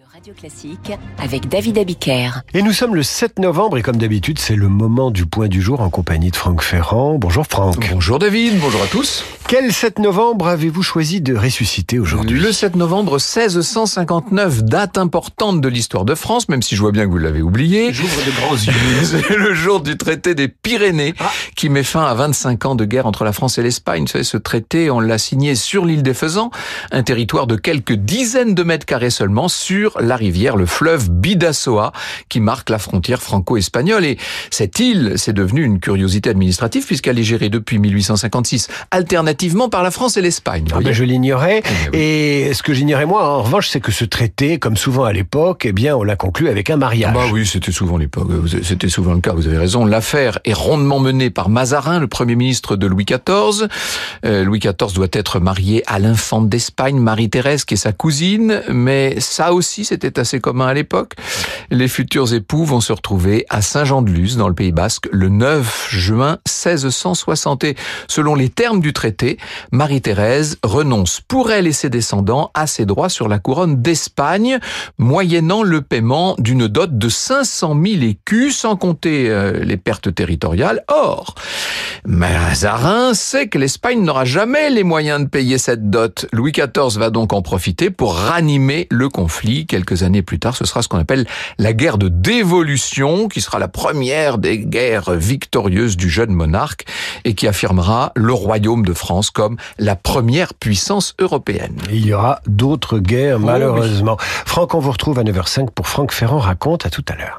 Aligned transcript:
de 0.00 0.06
Radio 0.12 0.34
Classique 0.34 0.92
avec 1.22 1.48
David 1.48 1.78
Abiker. 1.78 2.42
Et 2.52 2.62
nous 2.62 2.72
sommes 2.72 2.94
le 2.96 3.02
7 3.02 3.38
novembre 3.38 3.78
et 3.78 3.82
comme 3.82 3.96
d'habitude, 3.96 4.38
c'est 4.40 4.56
le 4.56 4.68
moment 4.68 5.10
du 5.12 5.24
point 5.24 5.46
du 5.46 5.62
jour 5.62 5.80
en 5.80 5.88
compagnie 5.90 6.30
de 6.32 6.36
Franck 6.36 6.62
Ferrand. 6.62 7.16
Bonjour 7.18 7.46
Franck. 7.46 7.88
Bonjour 7.92 8.18
David, 8.18 8.58
bonjour 8.60 8.82
à 8.82 8.86
tous. 8.86 9.24
Quel 9.46 9.72
7 9.72 9.98
novembre 10.00 10.46
avez-vous 10.48 10.82
choisi 10.82 11.20
de 11.20 11.34
ressusciter 11.36 11.98
aujourd'hui? 11.98 12.38
Le 12.40 12.50
7 12.52 12.76
novembre 12.76 13.12
1659, 13.18 14.62
date 14.64 14.96
importante 14.98 15.60
de 15.60 15.68
l'histoire 15.68 16.04
de 16.04 16.14
France, 16.14 16.48
même 16.48 16.62
si 16.62 16.76
je 16.76 16.80
vois 16.80 16.92
bien 16.92 17.06
que 17.06 17.10
vous 17.10 17.18
l'avez 17.18 17.42
oublié. 17.42 17.92
J'ouvre 17.92 18.24
de 18.24 18.30
grands 18.32 18.54
yeux. 18.56 18.72
C'est 19.04 19.36
le 19.36 19.54
jour 19.54 19.80
du 19.80 19.96
traité 19.96 20.34
des 20.34 20.48
Pyrénées 20.48 21.14
Ah. 21.20 21.30
qui 21.56 21.68
met 21.68 21.82
fin 21.84 22.04
à 22.04 22.14
25 22.14 22.64
ans 22.66 22.74
de 22.74 22.84
guerre 22.84 23.06
entre 23.06 23.24
la 23.24 23.32
France 23.32 23.58
et 23.58 23.62
l'Espagne. 23.62 24.02
Vous 24.02 24.08
savez, 24.08 24.24
ce 24.24 24.36
traité, 24.36 24.90
on 24.90 25.00
l'a 25.00 25.18
signé 25.18 25.54
sur 25.54 25.84
l'île 25.84 26.02
des 26.02 26.14
Faisans, 26.14 26.50
un 26.92 27.02
territoire 27.02 27.46
de 27.46 27.56
quelques 27.56 27.94
dizaines 27.94 28.54
de 28.54 28.62
mètres 28.62 28.86
carrés 28.86 29.10
seulement 29.10 29.48
sur 29.48 29.99
la 30.00 30.16
rivière, 30.16 30.56
le 30.56 30.66
fleuve 30.66 31.10
Bidassoa, 31.10 31.92
qui 32.28 32.40
marque 32.40 32.70
la 32.70 32.78
frontière 32.78 33.22
franco-espagnole. 33.22 34.04
Et 34.04 34.18
cette 34.50 34.78
île, 34.78 35.14
c'est 35.16 35.32
devenu 35.32 35.62
une 35.64 35.80
curiosité 35.80 36.30
administrative 36.30 36.84
puisqu'elle 36.86 37.18
est 37.18 37.22
gérée 37.24 37.48
depuis 37.48 37.78
1856, 37.78 38.68
alternativement 38.90 39.68
par 39.68 39.82
la 39.82 39.90
France 39.90 40.16
et 40.16 40.22
l'Espagne. 40.22 40.64
Ah 40.74 40.78
ben, 40.82 40.92
je 40.92 41.04
l'ignorais. 41.04 41.62
Eh 41.64 41.90
oui. 41.92 41.98
Et 41.98 42.54
ce 42.54 42.62
que 42.62 42.72
j'ignorais 42.74 43.06
moi, 43.06 43.24
en 43.38 43.42
revanche, 43.42 43.68
c'est 43.68 43.80
que 43.80 43.92
ce 43.92 44.04
traité, 44.04 44.58
comme 44.58 44.76
souvent 44.76 45.04
à 45.04 45.12
l'époque, 45.12 45.64
eh 45.64 45.72
bien, 45.72 45.96
on 45.96 46.02
l'a 46.02 46.16
conclu 46.16 46.48
avec 46.48 46.70
un 46.70 46.76
mariage. 46.76 47.14
Bah 47.14 47.24
oui, 47.32 47.46
c'était 47.46 47.72
souvent 47.72 47.96
l'époque. 47.96 48.28
Vous- 48.28 48.48
C'était 48.62 48.88
souvent 48.88 49.14
le 49.14 49.20
cas. 49.20 49.32
Vous 49.32 49.46
avez 49.46 49.58
raison. 49.58 49.84
L'affaire 49.84 50.38
est 50.44 50.52
rondement 50.52 51.00
menée 51.00 51.30
par 51.30 51.48
Mazarin, 51.48 51.98
le 51.98 52.06
premier 52.08 52.34
ministre 52.36 52.76
de 52.76 52.86
Louis 52.86 53.04
XIV. 53.04 53.68
Euh, 54.24 54.44
Louis 54.44 54.58
XIV 54.58 54.92
doit 54.94 55.08
être 55.12 55.40
marié 55.40 55.82
à 55.86 55.98
l'infante 55.98 56.48
d'Espagne, 56.48 56.98
Marie-Thérèse, 56.98 57.64
qui 57.64 57.74
est 57.74 57.76
sa 57.76 57.92
cousine. 57.92 58.62
Mais 58.68 59.16
ça 59.18 59.52
aussi, 59.52 59.84
c'était 59.90 60.20
assez 60.20 60.40
commun 60.40 60.68
à 60.68 60.74
l'époque. 60.74 61.14
Les 61.72 61.86
futurs 61.86 62.34
époux 62.34 62.64
vont 62.64 62.80
se 62.80 62.92
retrouver 62.92 63.46
à 63.48 63.62
Saint-Jean-de-Luz, 63.62 64.36
dans 64.36 64.48
le 64.48 64.54
Pays 64.54 64.72
Basque, 64.72 65.08
le 65.12 65.28
9 65.28 65.88
juin 65.88 66.38
1660. 66.44 67.62
Et 67.62 67.76
selon 68.08 68.34
les 68.34 68.48
termes 68.48 68.80
du 68.80 68.92
traité, 68.92 69.38
Marie-Thérèse 69.70 70.58
renonce 70.64 71.20
pour 71.20 71.52
elle 71.52 71.68
et 71.68 71.72
ses 71.72 71.88
descendants 71.88 72.50
à 72.54 72.66
ses 72.66 72.86
droits 72.86 73.08
sur 73.08 73.28
la 73.28 73.38
couronne 73.38 73.80
d'Espagne, 73.80 74.58
moyennant 74.98 75.62
le 75.62 75.80
paiement 75.80 76.34
d'une 76.38 76.66
dot 76.66 76.98
de 76.98 77.08
500 77.08 77.80
000 77.80 78.02
écus, 78.02 78.56
sans 78.56 78.74
compter 78.74 79.30
euh, 79.30 79.62
les 79.62 79.76
pertes 79.76 80.12
territoriales. 80.12 80.82
Or, 80.88 81.36
Mazarin 82.04 83.14
sait 83.14 83.46
que 83.46 83.58
l'Espagne 83.58 84.02
n'aura 84.02 84.24
jamais 84.24 84.70
les 84.70 84.82
moyens 84.82 85.20
de 85.20 85.28
payer 85.28 85.56
cette 85.58 85.88
dot. 85.88 86.26
Louis 86.32 86.50
XIV 86.50 86.98
va 86.98 87.10
donc 87.10 87.32
en 87.32 87.42
profiter 87.42 87.90
pour 87.90 88.16
ranimer 88.16 88.88
le 88.90 89.08
conflit. 89.08 89.66
Quelques 89.66 90.02
années 90.02 90.22
plus 90.22 90.40
tard, 90.40 90.56
ce 90.56 90.64
sera 90.64 90.82
ce 90.82 90.88
qu'on 90.88 90.98
appelle 90.98 91.26
la 91.60 91.74
guerre 91.74 91.98
de 91.98 92.08
dévolution, 92.08 93.28
qui 93.28 93.42
sera 93.42 93.58
la 93.58 93.68
première 93.68 94.38
des 94.38 94.60
guerres 94.60 95.12
victorieuses 95.12 95.98
du 95.98 96.08
jeune 96.08 96.30
monarque 96.30 96.86
et 97.24 97.34
qui 97.34 97.46
affirmera 97.46 98.12
le 98.16 98.32
royaume 98.32 98.82
de 98.82 98.94
France 98.94 99.30
comme 99.30 99.58
la 99.78 99.94
première 99.94 100.54
puissance 100.54 101.14
européenne. 101.18 101.76
Et 101.90 101.96
il 101.96 102.06
y 102.06 102.14
aura 102.14 102.40
d'autres 102.46 102.98
guerres, 102.98 103.36
Oh, 103.40 103.44
malheureusement. 103.44 104.16
Franck, 104.18 104.74
on 104.74 104.78
vous 104.78 104.90
retrouve 104.90 105.18
à 105.18 105.22
9h05 105.22 105.70
pour 105.70 105.86
Franck 105.86 106.12
Ferrand 106.12 106.38
raconte. 106.38 106.86
À 106.86 106.90
tout 106.90 107.04
à 107.08 107.16
l'heure. 107.16 107.36